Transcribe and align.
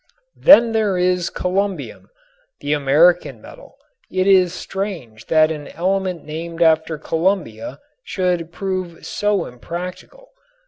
Then 0.41 0.71
there 0.71 0.97
is 0.97 1.29
columbium, 1.29 2.09
the 2.59 2.73
American 2.73 3.39
metal. 3.39 3.77
It 4.09 4.25
is 4.25 4.51
strange 4.51 5.27
that 5.27 5.51
an 5.51 5.67
element 5.67 6.25
named 6.25 6.59
after 6.63 6.97
Columbia 6.97 7.79
should 8.03 8.51
prove 8.51 9.05
so 9.05 9.45
impractical. 9.45 10.29